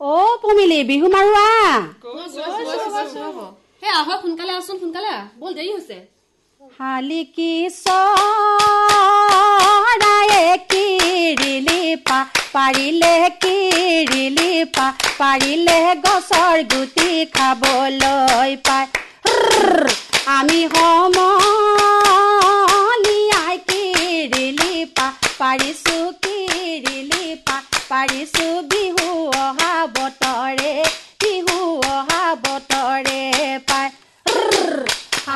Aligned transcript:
অ 0.00 0.16
পমিলি 0.42 0.76
বিহু 0.88 1.08
মাৰোৱা। 1.12 1.46
আহ 3.92 4.08
সোনকালে 4.22 4.52
আহচোন 4.56 4.76
সোনকালে 4.82 5.08
আহ 5.14 5.24
বল 5.40 5.52
দেৰি 5.56 5.70
হৈছে। 5.76 5.96
শালিকি 6.76 7.54
চৰায়ে 7.78 8.04
কিৰিলি 10.70 11.80
পা 12.10 12.18
পাৰিলে 12.54 13.14
কিৰিলি 13.44 14.50
পাৰিলে 15.20 15.80
গছৰ 16.04 16.56
গুটি 16.74 17.10
খাবলৈ 17.36 18.50
পায়। 18.68 18.86
আমি 20.38 20.60
সমনীয়াই 20.74 22.07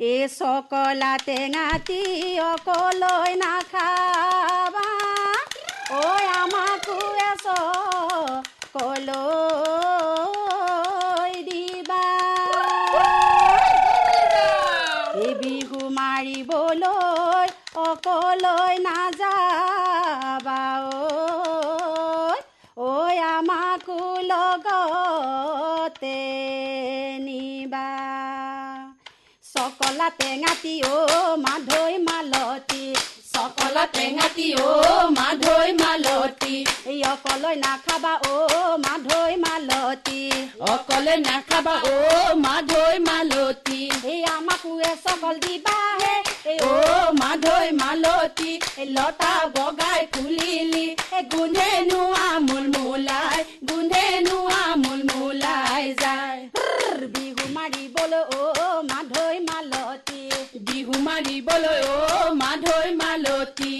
এই 0.00 0.22
চকলা 0.38 1.12
টেঙাটি 1.26 2.02
অকলৈ 2.52 3.30
নাখাবা। 3.42 4.88
ঐ 5.92 6.04
আমাকো 6.40 6.98
এই 15.22 15.32
বিহু 15.40 15.80
মাৰিবলৈ 15.98 17.48
অকলৈ 17.88 18.74
নাযাবা। 18.86 20.62
ঐ 22.88 22.92
আমাকো 23.36 24.00
লগতে 24.30 25.09
চকলা 30.00 30.16
টেঙাটি 30.20 30.74
অ 30.88 30.98
মাধৈ 31.44 31.94
মালতী। 32.06 32.84
চকলা 33.32 33.84
টেঙাটি 33.94 34.46
অ 34.60 34.70
মাধৈ 35.18 35.68
মালতী। 35.80 36.54
এই 36.90 36.98
অকলৈ 37.12 37.54
নাখাবা 37.64 38.12
অ 38.28 38.36
মাধৈ 38.84 39.32
মালতী। 39.44 40.20
অকলে 40.72 41.14
নাখাবা 41.26 41.74
অ 41.88 41.96
মাধৈ 42.44 42.96
মালতী। 43.08 43.80
এই 44.12 44.20
আমাকো 44.36 44.70
এ 44.80 44.92
চকল 45.04 45.34
দিবাহে 45.44 46.14
এই 46.52 46.58
অ 46.70 46.74
মাধৈ 47.20 47.66
মালতী। 47.82 48.50
লতা 48.96 49.34
বগাই 49.54 50.00
ফুলিলি 50.12 50.86
গোন্ধেনো 51.32 52.02
বিহু 60.90 61.02
মাৰিবলৈ 61.06 61.80
অ 61.88 62.30
মাধৈ 62.38 62.88
মালতী। 63.00 63.72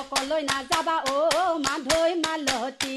অকলৈ 0.00 0.42
নাযাবা 0.50 0.96
অ 1.12 1.16
মাধৈ 1.64 2.12
মালতী। 2.24 2.96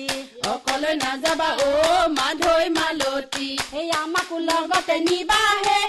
অকলে 0.53 0.91
নাযাবা 1.03 1.47
অ 1.63 1.71
মাধৈ 2.17 2.65
মালতী। 2.77 3.47
এই 3.79 3.87
আমাকো 4.01 4.37
লগতে 4.49 4.95
নিবাহে। 5.07 5.79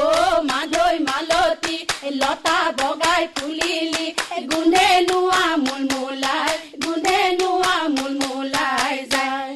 অ 0.00 0.06
মাধৈ 0.50 0.96
মালতী 1.08 1.76
লতা 2.20 2.58
বগাই 2.78 3.22
ফুলিলি 3.36 4.06
গোন্ধেনো 4.50 5.18
আমোল 5.42 5.82
মোলাই 5.92 6.52
গোন্ধেনো 6.84 7.50
আমোল 7.76 8.12
মোলাই 8.22 8.96
যায়। 9.12 9.52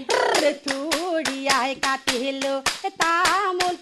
তুৰিয়াই 0.64 1.72
কাটিলো 1.84 2.54
তামোল 3.00 3.74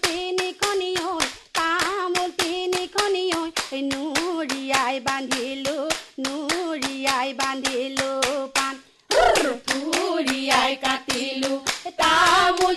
পুৰিয়াই 11.15 11.35
কাটিলো 11.35 11.53
তামোল 11.97 12.75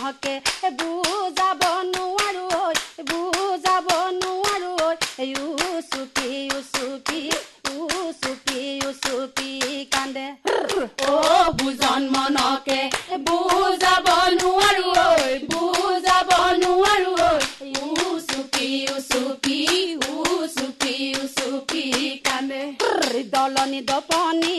মনকে 0.00 0.34
বুজাব 0.80 1.62
নোৱাৰো 1.88 2.44
ঐ 2.58 2.68
বুজাব 3.08 3.88
নোৱাৰো 4.20 4.70
ঐ 4.84 4.92
উচুকি 5.68 6.30
উচুকি 6.58 7.20
উচুকি 7.98 8.62
উচুকি 8.90 9.50
কান্দে। 9.94 10.26
অ 11.08 11.16
বুজন 11.58 12.02
মনকে 12.14 12.80
বুজাব 13.28 14.06
নোৱাৰো 14.40 14.86
ঐ 15.02 15.28
বুজাব 15.52 16.30
নোৱাৰো 16.62 17.12
ঐ 17.26 17.32
উচুকি 18.08 18.68
উচুকি 18.96 19.58
উচুকি 20.16 20.94
উচুকি 21.24 21.84
কান্দে। 22.26 22.62
দলনি 23.34 23.80
দপনি 23.90 24.56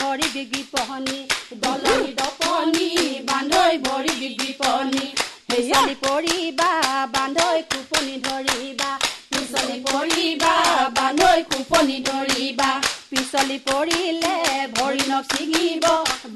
ভৰি 0.00 0.28
বিগি 0.34 0.62
পহনি 0.72 1.18
দলনি 1.62 2.10
দপনি 2.20 2.88
বান্ধৈ 3.30 3.74
ভৰি 3.86 4.14
বিপনি 4.40 5.04
হেচালি 5.50 5.94
পৰিবা 6.04 6.70
বান্ধৈ 7.16 7.62
কুপনি 7.72 8.16
ধৰিবা। 8.26 8.90
পিছলি 9.30 9.76
পৰিবা 9.88 10.54
বান্ধৈ 10.98 11.40
কোপনি 11.52 11.98
ধৰিবা। 12.08 12.70
পিছলি 13.10 13.58
পৰিলে 13.70 14.34
ভৰি 14.78 15.04
নখ 15.10 15.24
ছিঙিব 15.36 15.84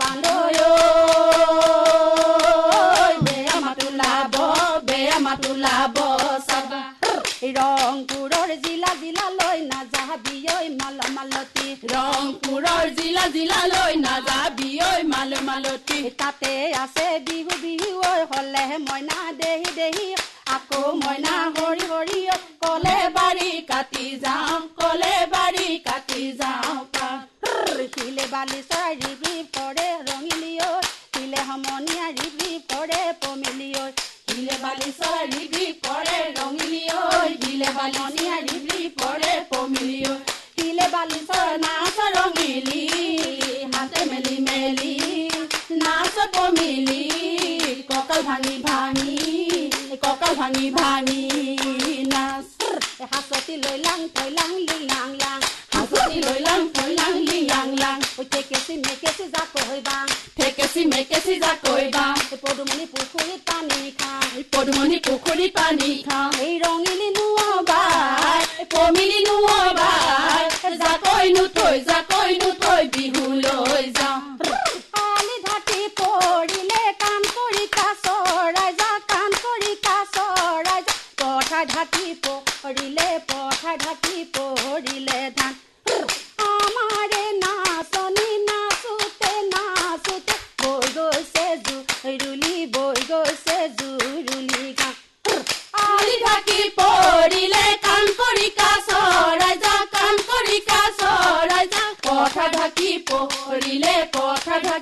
বান্ধৈ 0.00 0.56
ৰংপুৰৰ 8.00 8.50
জিলা 8.64 8.91
জিলালৈ 9.00 9.58
নাযাবি 9.70 10.37
ঐ 10.52 10.69
মাল 10.76 11.00
মালতী। 11.17 11.67
ৰংপুৰৰ 11.93 12.87
জিলা 12.99 13.25
জিলালৈ 13.35 13.97
নাযাবি 14.05 14.69
ঐ 14.87 15.02
মাল 15.12 15.35
মালতী। 15.49 15.99
তাতে 16.20 16.52
আছে 16.82 17.06
বিহু 17.26 17.58
বিহু 17.64 17.91
ঐ 18.11 18.14
হলে 18.31 18.64
মইনা 18.87 19.19
দেহি 19.41 19.70
দেহি। 19.79 20.08
আকৌ 20.56 20.82
মইনা 21.02 21.35
হৰি 21.56 21.85
হৰি 21.93 22.20
কলে 22.64 22.97
বাৰী 23.17 23.50
কাটি 23.70 24.06
যাওঁ 24.25 24.61
কলে 24.81 25.14
বাৰী 25.35 25.69
কাটি 25.88 26.23
যাওঁ 26.41 26.79
শিলে 27.94 28.25
বালি 28.32 28.61
চৰাই 28.70 28.93
ৰিবি 29.02 29.35
পৰে 29.55 29.88
ৰঙিলি 30.08 30.52
ঐ 30.64 30.73
শিলে 31.12 31.41
সমনীয়া 31.49 32.06
ৰিবি 32.19 32.50
পৰে 32.70 33.00
পমিলি 33.23 33.70
ঐ 33.82 33.87
বিলে 34.40 34.56
বালি 34.62 34.88
সহায় 34.98 35.26
ডিবি 35.32 35.64
পড়ে 35.84 36.19
রঙিলি 36.37 36.82
ওই। 37.04 37.31
বিলে 37.42 37.69
বালি 37.76 38.02
নিয়া 38.16 38.37
ডিবি 38.46 38.78
পড়ে 39.00 39.32
পমিলি 39.50 39.98
ওই। 40.12 40.20
তিলে 40.56 40.87
বালি 40.94 41.20
সহায় 41.28 41.58
নাচ 41.64 41.96
রঙিলি, 42.16 42.82
হাতে 43.75 44.00
মেলি 44.10 44.37
মেলি, 44.46 44.92
নাচ 45.82 46.16
পমিলি। 46.34 47.02
ককাল 47.90 48.20
ভাঙি 48.28 48.56
ভাঙি, 48.66 49.16
ককাল 50.04 50.32
ভাঙি 50.40 50.66
ভাঙি, 50.78 51.22
নাচ। 52.12 52.48
হাসতি 53.12 53.54
লইলাং 53.64 54.00
থৈলাং 54.14 54.50
লিলাং, 54.69 55.08
লাং। 55.22 55.38
হাসতি 55.75 56.19
লইলাং 56.26 56.60
থৈলাং 56.75 57.12
লিলাং, 57.28 57.66
লাং। 57.82 57.98
ওই 58.19 58.26
ঠেকেছি 58.32 58.72
মেকেছি 58.84 59.25
যা 59.34 59.42
কইবা। 59.54 59.96
ঠেকেছি 60.37 60.81
মেকেছি 60.92 61.32
যা 61.42 61.52
কইবা। 61.64 62.04
পদুমনি 62.42 62.84
পুখুরি, 62.92 63.34
পানী 63.46 63.81
খাং 64.00 64.30
পদুমণি 64.61 64.97
পুখুৰীত 65.05 65.53
পানী 65.57 65.87
খাওঁ 66.07 66.33
এই 66.47 66.55
ৰঙিলি 66.62 67.07
বাই 67.69 68.43
পমিলি 68.73 69.21
জাকৈ 70.81 71.31
নুথৈ 71.37 71.79
জাকৈ 71.87 72.35
নুথৈ 72.43 72.91
বিহু 72.97 73.23
লৈ 73.39 73.87
যাওঁ 73.99 74.19
আলি 75.05 75.37
ঢাকি 75.47 75.81
পৰিলে 76.01 76.83
কাম 77.05 77.23
কৰি 77.31 77.65
কাম 79.09 79.39
কৰি 79.39 79.73
পথাৰ 81.23 81.65
পৰিলে 82.59 83.09
পথাৰ 83.33 83.83
ঢাকি 83.85 84.27
পৰিলে 84.37 85.21
ধান 85.39 85.55
আমাৰে 86.49 87.25
নাচনি 87.41 88.29
নাচোতে 88.45 89.33
নাচোতে 89.49 90.39
গৈছে 90.95 91.49
জুৰুলি 91.65 92.60
tipo, 102.75 103.28
orile 103.49 104.08
po, 104.12 104.34
kadra. 104.44 104.81